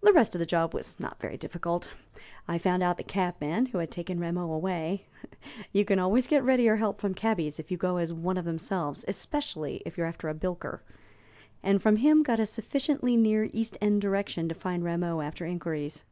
[0.00, 1.92] "The rest of the job was not very difficult.
[2.48, 5.04] I found out the cabman who had taken Rameau away
[5.72, 9.04] you can always get readier help from cabbies if you go as one of themselves,
[9.06, 10.80] especially if you are after a bilker
[11.62, 16.04] and from him got a sufficiently near East End direction to find Rameau after inquiries.